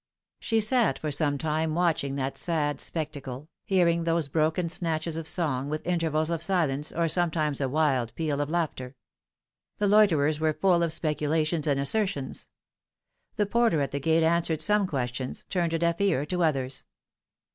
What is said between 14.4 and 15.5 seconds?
some questions,